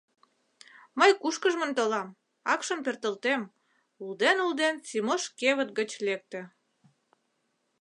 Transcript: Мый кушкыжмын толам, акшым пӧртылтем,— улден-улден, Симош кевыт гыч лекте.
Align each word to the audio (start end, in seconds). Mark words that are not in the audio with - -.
Мый 0.99 1.11
кушкыжмын 1.21 1.71
толам, 1.77 2.09
акшым 2.53 2.79
пӧртылтем,— 2.85 3.41
улден-улден, 4.03 4.75
Симош 4.87 5.23
кевыт 5.39 5.69
гыч 5.77 5.91
лекте. 6.05 6.41